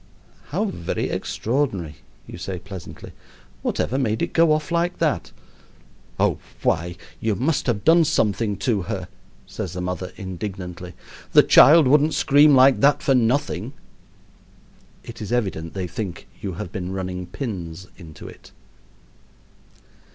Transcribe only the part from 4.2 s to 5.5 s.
it go off like that?"